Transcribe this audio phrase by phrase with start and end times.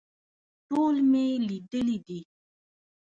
[0.67, 2.19] ټول مې لیدلي دي.